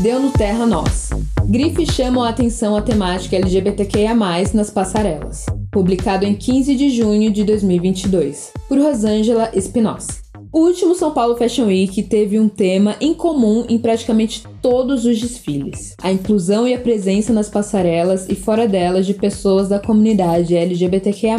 Deu 0.01 0.21
no 0.21 0.31
Terra 0.31 0.65
Nós. 0.65 1.11
Grife 1.49 1.85
chamam 1.91 2.23
a 2.23 2.29
atenção 2.29 2.77
à 2.77 2.81
temática 2.81 3.35
LGBTQIA+, 3.35 4.15
nas 4.55 4.71
passarelas. 4.71 5.45
Publicado 5.73 6.25
em 6.25 6.37
15 6.37 6.77
de 6.77 6.91
junho 6.91 7.33
de 7.33 7.43
2022, 7.43 8.53
por 8.69 8.79
Rosângela 8.79 9.51
Espinosa. 9.53 10.21
O 10.53 10.61
último 10.61 10.95
São 10.95 11.11
Paulo 11.11 11.37
Fashion 11.37 11.67
Week 11.67 12.01
teve 12.05 12.39
um 12.39 12.49
tema 12.49 12.95
em 13.01 13.13
comum 13.13 13.67
em 13.69 13.77
praticamente 13.77 14.45
todos 14.63 15.05
os 15.05 15.21
desfiles: 15.21 15.97
a 16.01 16.13
inclusão 16.13 16.67
e 16.67 16.75
a 16.75 16.79
presença 16.79 17.33
nas 17.33 17.51
passarelas 17.51 18.29
e 18.29 18.37
fora 18.37 18.69
delas 18.69 19.05
de 19.05 19.15
pessoas 19.15 19.69
da 19.69 19.81
comunidade 19.81 20.57
LGBTQIA, 20.57 21.37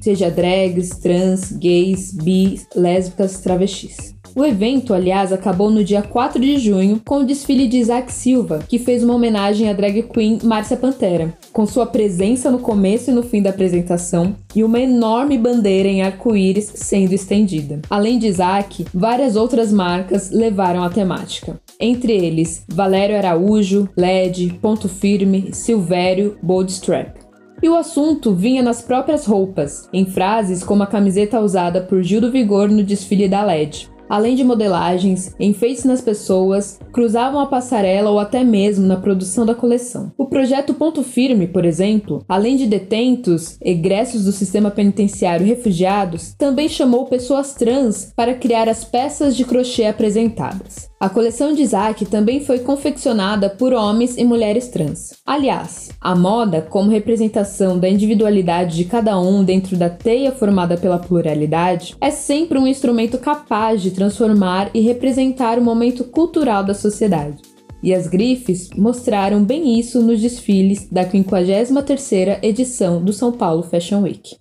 seja 0.00 0.30
drags, 0.30 0.90
trans, 0.90 1.50
gays, 1.50 2.12
bis, 2.12 2.64
lésbicas, 2.76 3.40
travestis. 3.40 4.17
O 4.38 4.46
evento, 4.46 4.94
aliás, 4.94 5.32
acabou 5.32 5.68
no 5.68 5.82
dia 5.82 6.00
4 6.00 6.40
de 6.40 6.58
junho 6.58 7.02
com 7.04 7.18
o 7.18 7.24
desfile 7.24 7.66
de 7.66 7.78
Isaac 7.78 8.12
Silva, 8.12 8.60
que 8.68 8.78
fez 8.78 9.02
uma 9.02 9.14
homenagem 9.14 9.68
à 9.68 9.72
drag 9.72 10.04
queen 10.04 10.38
Márcia 10.44 10.76
Pantera, 10.76 11.34
com 11.52 11.66
sua 11.66 11.84
presença 11.84 12.48
no 12.48 12.60
começo 12.60 13.10
e 13.10 13.12
no 13.12 13.24
fim 13.24 13.42
da 13.42 13.50
apresentação 13.50 14.36
e 14.54 14.62
uma 14.62 14.78
enorme 14.78 15.36
bandeira 15.36 15.88
em 15.88 16.02
arco-íris 16.02 16.70
sendo 16.76 17.12
estendida. 17.14 17.80
Além 17.90 18.16
de 18.16 18.28
Isaac, 18.28 18.86
várias 18.94 19.34
outras 19.34 19.72
marcas 19.72 20.30
levaram 20.30 20.84
a 20.84 20.88
temática. 20.88 21.60
Entre 21.80 22.12
eles, 22.12 22.62
Valério 22.68 23.16
Araújo, 23.16 23.88
LED, 23.96 24.56
Ponto 24.62 24.88
Firme, 24.88 25.48
Silvério, 25.52 26.38
Bold 26.40 26.70
Strap. 26.70 27.16
E 27.60 27.68
o 27.68 27.74
assunto 27.74 28.32
vinha 28.32 28.62
nas 28.62 28.80
próprias 28.80 29.26
roupas, 29.26 29.88
em 29.92 30.06
frases 30.06 30.62
como 30.62 30.84
a 30.84 30.86
camiseta 30.86 31.40
usada 31.40 31.80
por 31.80 32.04
Gil 32.04 32.20
do 32.20 32.30
Vigor 32.30 32.68
no 32.68 32.84
desfile 32.84 33.26
da 33.26 33.42
LED 33.42 33.97
além 34.08 34.34
de 34.34 34.44
modelagens, 34.44 35.34
enfeites 35.38 35.84
nas 35.84 36.00
pessoas, 36.00 36.80
cruzavam 36.92 37.40
a 37.40 37.46
passarela 37.46 38.10
ou 38.10 38.18
até 38.18 38.42
mesmo 38.42 38.86
na 38.86 38.96
produção 38.96 39.44
da 39.44 39.54
coleção. 39.54 40.12
O 40.16 40.26
projeto 40.26 40.74
Ponto 40.74 41.02
Firme, 41.02 41.46
por 41.46 41.64
exemplo, 41.64 42.24
além 42.28 42.56
de 42.56 42.66
detentos, 42.66 43.58
egressos 43.62 44.24
do 44.24 44.32
sistema 44.32 44.70
penitenciário 44.70 45.46
e 45.46 45.48
refugiados, 45.48 46.34
também 46.38 46.68
chamou 46.68 47.06
pessoas 47.06 47.54
trans 47.54 48.12
para 48.16 48.34
criar 48.34 48.68
as 48.68 48.84
peças 48.84 49.36
de 49.36 49.44
crochê 49.44 49.84
apresentadas. 49.84 50.88
A 51.00 51.08
coleção 51.08 51.52
de 51.52 51.62
Isaac 51.62 52.04
também 52.06 52.40
foi 52.40 52.58
confeccionada 52.58 53.48
por 53.48 53.72
homens 53.72 54.16
e 54.16 54.24
mulheres 54.24 54.66
trans. 54.66 55.14
Aliás, 55.24 55.90
a 56.00 56.16
moda, 56.16 56.60
como 56.60 56.90
representação 56.90 57.78
da 57.78 57.88
individualidade 57.88 58.76
de 58.76 58.84
cada 58.84 59.16
um 59.16 59.44
dentro 59.44 59.76
da 59.76 59.88
teia 59.88 60.32
formada 60.32 60.76
pela 60.76 60.98
pluralidade, 60.98 61.94
é 62.00 62.10
sempre 62.10 62.58
um 62.58 62.66
instrumento 62.66 63.16
capaz 63.16 63.80
de 63.80 63.92
transformar 63.92 64.70
e 64.74 64.80
representar 64.80 65.56
o 65.56 65.62
momento 65.62 66.02
cultural 66.02 66.64
da 66.64 66.74
sociedade. 66.74 67.42
E 67.80 67.94
as 67.94 68.08
grifes 68.08 68.68
mostraram 68.76 69.44
bem 69.44 69.78
isso 69.78 70.02
nos 70.02 70.20
desfiles 70.20 70.88
da 70.90 71.04
53ª 71.04 72.40
edição 72.42 73.00
do 73.00 73.12
São 73.12 73.30
Paulo 73.30 73.62
Fashion 73.62 74.02
Week. 74.02 74.34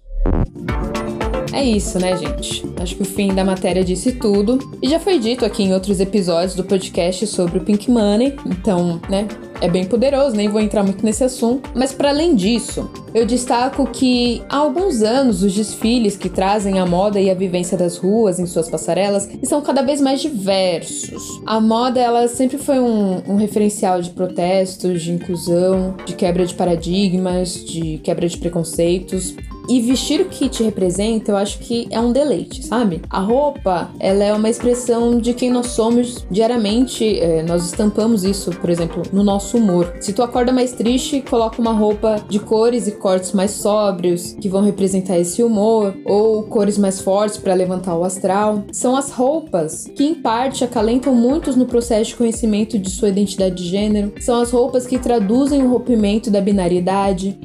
É 1.57 1.63
isso, 1.63 1.97
né, 1.97 2.15
gente? 2.15 2.63
Acho 2.79 2.95
que 2.95 3.01
o 3.01 3.05
fim 3.05 3.33
da 3.33 3.43
matéria 3.43 3.83
disse 3.83 4.11
tudo. 4.11 4.59
E 4.79 4.87
já 4.87 4.99
foi 4.99 5.17
dito 5.17 5.43
aqui 5.43 5.63
em 5.63 5.73
outros 5.73 5.99
episódios 5.99 6.53
do 6.53 6.63
podcast 6.63 7.25
sobre 7.25 7.57
o 7.57 7.61
Pink 7.61 7.89
Money, 7.89 8.35
então, 8.45 9.01
né, 9.09 9.27
é 9.61 9.69
bem 9.69 9.85
poderoso, 9.85 10.35
nem 10.35 10.47
vou 10.47 10.61
entrar 10.61 10.83
muito 10.83 11.03
nesse 11.05 11.23
assunto. 11.23 11.69
Mas 11.75 11.93
para 11.93 12.09
além 12.09 12.35
disso, 12.35 12.89
eu 13.13 13.25
destaco 13.25 13.87
que 13.87 14.41
há 14.49 14.57
alguns 14.57 15.01
anos 15.01 15.43
os 15.43 15.53
desfiles 15.53 16.15
que 16.15 16.29
trazem 16.29 16.79
a 16.79 16.85
moda 16.85 17.19
e 17.19 17.29
a 17.29 17.33
vivência 17.33 17.77
das 17.77 17.97
ruas 17.97 18.39
em 18.39 18.45
suas 18.45 18.69
passarelas 18.69 19.27
são 19.43 19.61
cada 19.61 19.81
vez 19.81 20.01
mais 20.01 20.21
diversos. 20.21 21.41
A 21.45 21.59
moda 21.59 21.99
ela 21.99 22.27
sempre 22.27 22.57
foi 22.57 22.79
um, 22.79 23.23
um 23.27 23.35
referencial 23.35 24.01
de 24.01 24.11
protestos, 24.11 25.01
de 25.01 25.11
inclusão, 25.11 25.95
de 26.05 26.13
quebra 26.13 26.45
de 26.45 26.53
paradigmas, 26.53 27.65
de 27.65 27.97
quebra 27.99 28.27
de 28.27 28.37
preconceitos. 28.37 29.35
E 29.69 29.81
vestir 29.81 30.21
o 30.21 30.25
que 30.25 30.47
te 30.47 30.63
representa, 30.63 31.31
eu 31.31 31.37
acho 31.37 31.59
que 31.59 31.87
é 31.91 31.99
um 31.99 32.13
deleite, 32.13 32.65
sabe? 32.65 33.01
A 33.09 33.19
roupa, 33.19 33.89
ela 33.99 34.23
é 34.23 34.33
uma 34.33 34.49
expressão 34.49 35.19
de 35.19 35.33
quem 35.33 35.49
nós 35.49 35.67
somos 35.67 36.25
diariamente. 36.31 37.19
É, 37.19 37.43
nós 37.43 37.65
estampamos 37.65 38.23
isso, 38.23 38.49
por 38.51 38.69
exemplo, 38.69 39.03
no 39.11 39.23
nosso 39.23 39.46
humor. 39.55 39.93
Se 39.99 40.11
tu 40.11 40.23
acorda 40.23 40.51
mais 40.51 40.71
triste, 40.71 41.21
coloca 41.21 41.61
uma 41.61 41.71
roupa 41.71 42.17
de 42.27 42.39
cores 42.39 42.87
e 42.87 42.91
cortes 42.93 43.33
mais 43.33 43.51
sóbrios 43.51 44.33
que 44.33 44.49
vão 44.49 44.63
representar 44.63 45.17
esse 45.17 45.43
humor, 45.43 45.95
ou 46.05 46.43
cores 46.43 46.77
mais 46.77 46.99
fortes 46.99 47.37
para 47.37 47.53
levantar 47.53 47.95
o 47.95 48.03
astral. 48.03 48.63
São 48.71 48.95
as 48.95 49.11
roupas 49.11 49.87
que, 49.95 50.03
em 50.03 50.15
parte, 50.15 50.63
acalentam 50.63 51.13
muitos 51.13 51.55
no 51.55 51.65
processo 51.65 52.09
de 52.09 52.15
conhecimento 52.15 52.79
de 52.79 52.89
sua 52.89 53.09
identidade 53.09 53.55
de 53.55 53.69
gênero. 53.69 54.13
São 54.19 54.41
as 54.41 54.51
roupas 54.51 54.87
que 54.87 54.97
traduzem 54.97 55.63
o 55.63 55.69
rompimento 55.69 56.31
da 56.31 56.41
binariedade, 56.41 57.37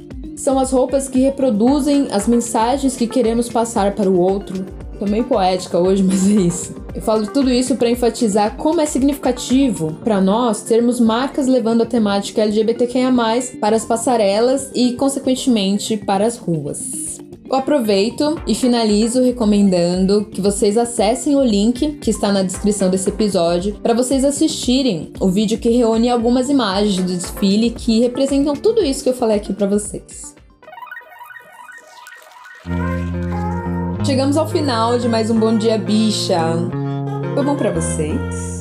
são 0.43 0.59
as 0.59 0.73
roupas 0.73 1.09
que 1.09 1.21
reproduzem 1.21 2.09
as 2.11 2.27
mensagens 2.27 2.97
que 2.97 3.07
queremos 3.07 3.49
passar 3.49 3.95
para 3.95 4.11
o 4.11 4.19
outro. 4.19 4.65
Meio 5.09 5.25
poética 5.25 5.79
hoje, 5.79 6.03
mas 6.03 6.29
é 6.29 6.33
isso. 6.33 6.82
Eu 6.95 7.01
falo 7.01 7.27
tudo 7.27 7.51
isso 7.51 7.77
para 7.77 7.89
enfatizar 7.89 8.57
como 8.57 8.81
é 8.81 8.87
significativo 8.87 9.97
para 10.05 10.21
nós 10.21 10.63
termos 10.63 11.01
marcas 11.01 11.47
levando 11.47 11.83
a 11.83 11.87
temática 11.87 12.43
LGBTQIA+, 12.43 13.11
para 13.61 13.77
as 13.77 13.85
passarelas 13.85 14.71
e, 14.75 14.93
consequentemente, 14.93 15.97
para 15.97 16.27
as 16.27 16.37
ruas. 16.37 17.19
Eu 17.49 17.57
aproveito 17.57 18.41
e 18.47 18.55
finalizo 18.55 19.23
recomendando 19.23 20.25
que 20.27 20.41
vocês 20.41 20.79
acessem 20.79 21.37
o 21.37 21.43
link 21.43 21.99
que 21.99 22.11
está 22.11 22.33
na 22.33 22.43
descrição 22.43 22.91
desse 22.91 23.09
episódio 23.11 23.75
para 23.83 23.95
vocês 23.95 24.25
assistirem 24.25 25.13
o 25.21 25.29
vídeo 25.29 25.59
que 25.59 25.69
reúne 25.69 26.09
algumas 26.09 26.49
imagens 26.49 26.97
do 26.97 27.05
desfile 27.05 27.71
que 27.71 28.01
representam 28.01 28.55
tudo 28.55 28.83
isso 28.83 29.03
que 29.03 29.11
eu 29.11 29.15
falei 29.15 29.37
aqui 29.37 29.53
para 29.53 29.67
vocês. 29.67 30.35
Chegamos 34.05 34.37
ao 34.37 34.49
final 34.49 34.99
de 34.99 35.09
mais 35.09 35.31
um 35.31 35.39
Bom 35.39 35.57
Dia 35.57 35.79
Bicha. 35.79 36.82
Foi 37.35 37.43
bom 37.43 37.57
para 37.57 37.73
vocês? 37.73 38.59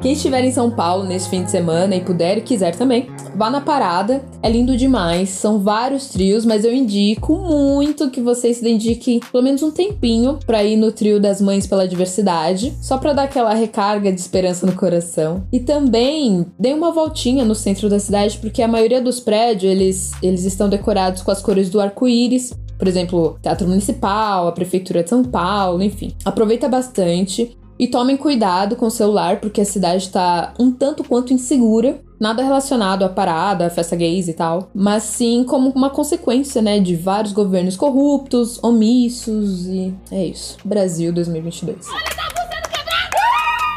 Quem 0.00 0.12
estiver 0.12 0.44
em 0.44 0.52
São 0.52 0.70
Paulo 0.70 1.04
nesse 1.04 1.28
fim 1.28 1.42
de 1.42 1.50
semana 1.50 1.96
e 1.96 2.00
puder 2.00 2.38
e 2.38 2.40
quiser 2.40 2.74
também, 2.76 3.08
vá 3.34 3.50
na 3.50 3.60
parada. 3.60 4.24
É 4.40 4.48
lindo 4.48 4.76
demais. 4.76 5.30
São 5.30 5.58
vários 5.58 6.08
trios, 6.08 6.46
mas 6.46 6.64
eu 6.64 6.72
indico 6.72 7.36
muito 7.36 8.10
que 8.10 8.20
vocês 8.20 8.58
se 8.58 8.62
dediquem 8.62 9.18
pelo 9.18 9.42
menos 9.42 9.60
um 9.60 9.72
tempinho 9.72 10.38
para 10.46 10.62
ir 10.62 10.76
no 10.76 10.92
trio 10.92 11.20
das 11.20 11.40
Mães 11.40 11.66
pela 11.66 11.86
Diversidade, 11.86 12.72
só 12.80 12.96
para 12.96 13.12
dar 13.12 13.24
aquela 13.24 13.54
recarga 13.54 14.12
de 14.12 14.20
esperança 14.20 14.66
no 14.66 14.74
coração. 14.74 15.44
E 15.52 15.58
também 15.58 16.46
dê 16.56 16.72
uma 16.72 16.92
voltinha 16.92 17.44
no 17.44 17.56
centro 17.56 17.88
da 17.88 17.98
cidade, 17.98 18.38
porque 18.38 18.62
a 18.62 18.68
maioria 18.68 19.02
dos 19.02 19.18
prédios 19.18 19.72
eles, 19.72 20.12
eles 20.22 20.44
estão 20.44 20.68
decorados 20.68 21.22
com 21.22 21.30
as 21.32 21.42
cores 21.42 21.70
do 21.70 21.80
arco-íris 21.80 22.52
por 22.82 22.88
exemplo, 22.88 23.38
Teatro 23.40 23.68
Municipal, 23.68 24.48
a 24.48 24.50
Prefeitura 24.50 25.04
de 25.04 25.08
São 25.08 25.22
Paulo, 25.22 25.80
enfim. 25.84 26.12
Aproveita 26.24 26.68
bastante. 26.68 27.56
E 27.78 27.88
tomem 27.88 28.16
cuidado 28.16 28.76
com 28.76 28.86
o 28.86 28.90
celular, 28.90 29.40
porque 29.40 29.60
a 29.60 29.64
cidade 29.64 30.08
tá 30.10 30.54
um 30.58 30.70
tanto 30.70 31.02
quanto 31.02 31.32
insegura. 31.32 32.00
Nada 32.20 32.42
relacionado 32.42 33.02
à 33.02 33.08
parada, 33.08 33.66
à 33.66 33.70
festa 33.70 33.96
gays 33.96 34.28
e 34.28 34.32
tal, 34.32 34.70
mas 34.72 35.02
sim 35.02 35.42
como 35.42 35.70
uma 35.70 35.90
consequência, 35.90 36.62
né, 36.62 36.78
de 36.78 36.94
vários 36.94 37.32
governos 37.32 37.76
corruptos, 37.76 38.62
omissos 38.62 39.66
e 39.66 39.92
é 40.10 40.26
isso. 40.26 40.56
Brasil 40.64 41.12
2022. 41.12 41.88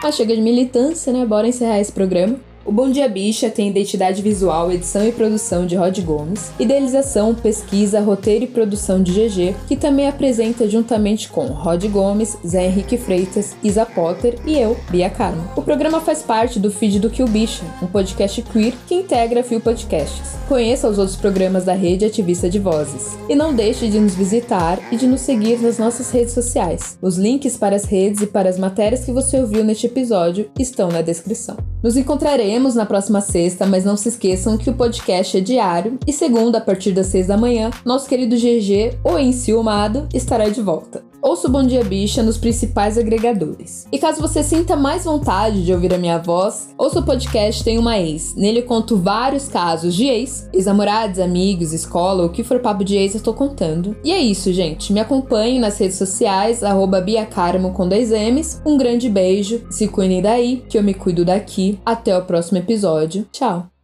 Mas 0.04 0.16
chega 0.16 0.36
de 0.36 0.42
militância, 0.42 1.12
né? 1.12 1.26
Bora 1.26 1.48
encerrar 1.48 1.80
esse 1.80 1.92
programa. 1.92 2.36
O 2.66 2.72
Bom 2.72 2.90
Dia 2.90 3.08
Bicha 3.08 3.48
tem 3.48 3.70
identidade 3.70 4.24
visual, 4.24 4.72
edição 4.72 5.08
e 5.08 5.12
produção 5.12 5.68
de 5.68 5.76
Rod 5.76 6.00
Gomes, 6.00 6.52
idealização, 6.60 7.36
pesquisa, 7.36 8.00
roteiro 8.00 8.46
e 8.46 8.48
produção 8.48 9.04
de 9.04 9.12
GG, 9.12 9.56
que 9.68 9.76
também 9.76 10.08
apresenta 10.08 10.68
juntamente 10.68 11.30
com 11.30 11.46
Rod 11.46 11.86
Gomes, 11.86 12.36
Zé 12.44 12.66
Henrique 12.66 12.98
Freitas, 12.98 13.56
Isa 13.64 13.86
Potter 13.86 14.40
e 14.48 14.58
eu, 14.58 14.76
Bia 14.90 15.12
Carmo. 15.12 15.48
O 15.56 15.62
programa 15.62 16.02
faz 16.02 16.24
parte 16.24 16.58
do 16.58 16.72
feed 16.72 17.00
do 17.00 17.12
Kill 17.12 17.28
Bicha, 17.28 17.64
um 17.84 17.86
podcast 17.86 18.42
queer 18.42 18.74
que 18.88 18.96
integra 18.96 19.42
a 19.42 19.44
Fio 19.44 19.62
Podcasts. 19.62 20.34
Conheça 20.48 20.90
os 20.90 20.98
outros 20.98 21.18
programas 21.18 21.66
da 21.66 21.74
rede 21.74 22.04
ativista 22.04 22.50
de 22.50 22.58
vozes. 22.58 23.16
E 23.30 23.36
não 23.36 23.54
deixe 23.54 23.88
de 23.88 24.00
nos 24.00 24.16
visitar 24.16 24.80
e 24.92 24.98
de 24.98 25.06
nos 25.06 25.22
seguir 25.22 25.62
nas 25.62 25.78
nossas 25.78 26.10
redes 26.10 26.34
sociais. 26.34 26.98
Os 27.00 27.16
links 27.16 27.58
para 27.58 27.76
as 27.76 27.86
redes 27.86 28.22
e 28.22 28.28
para 28.28 28.50
as 28.50 28.58
matérias 28.58 29.06
que 29.06 29.12
você 29.12 29.40
ouviu 29.40 29.64
neste 29.64 29.86
episódio 29.86 30.50
estão 30.58 30.90
na 30.90 31.04
descrição. 31.04 31.58
Nos 31.84 31.96
encontraremos 31.96 32.55
na 32.60 32.86
próxima 32.86 33.20
sexta, 33.20 33.66
mas 33.66 33.84
não 33.84 33.98
se 33.98 34.10
esqueçam 34.10 34.58
que 34.58 34.70
o 34.70 34.74
podcast 34.74 35.38
é 35.38 35.42
diário 35.42 36.00
e 36.08 36.14
segunda, 36.14 36.60
a 36.60 36.62
partir 36.62 36.92
das 36.92 37.08
seis 37.08 37.28
da 37.28 37.38
manhã, 37.38 37.70
nosso 37.84 38.08
querido 38.08 38.36
GG, 38.36 38.98
o 39.04 39.20
enciumado, 39.20 40.08
estará 40.14 40.48
de 40.48 40.62
volta. 40.62 41.04
Ouça 41.28 41.48
o 41.48 41.52
Bom 41.52 41.64
Dia 41.64 41.84
Bicha 41.84 42.22
nos 42.22 42.38
principais 42.38 43.00
agregadores. 43.00 43.88
E 43.92 43.98
caso 43.98 44.22
você 44.22 44.44
sinta 44.44 44.76
mais 44.76 45.06
vontade 45.06 45.66
de 45.66 45.74
ouvir 45.74 45.92
a 45.92 45.98
minha 45.98 46.20
voz, 46.20 46.70
ouça 46.78 47.00
o 47.00 47.04
podcast 47.04 47.64
Tem 47.64 47.80
Uma 47.80 47.98
Ex. 47.98 48.36
Nele 48.36 48.60
eu 48.60 48.66
conto 48.66 48.96
vários 48.96 49.48
casos 49.48 49.96
de 49.96 50.06
ex, 50.06 50.48
ex-namorados, 50.54 51.18
amigos, 51.18 51.74
escola, 51.74 52.24
o 52.24 52.30
que 52.30 52.44
for 52.44 52.60
papo 52.60 52.84
de 52.84 52.96
ex 52.96 53.16
eu 53.16 53.24
tô 53.24 53.34
contando. 53.34 53.98
E 54.04 54.12
é 54.12 54.20
isso, 54.20 54.54
gente. 54.54 54.94
Me 54.94 55.00
acompanhe 55.00 55.58
nas 55.58 55.80
redes 55.80 55.98
sociais, 55.98 56.64
arroba 56.64 57.02
biacarmo 57.02 57.72
com 57.72 57.90
dois 57.90 58.12
M's. 58.12 58.62
Um 58.64 58.78
grande 58.78 59.10
beijo, 59.10 59.66
se 59.72 59.88
cuidem 59.88 60.22
daí, 60.22 60.64
que 60.70 60.78
eu 60.78 60.84
me 60.84 60.94
cuido 60.94 61.26
daqui. 61.26 61.80
Até 61.84 62.16
o 62.16 62.24
próximo 62.24 62.60
episódio. 62.60 63.26
Tchau! 63.32 63.75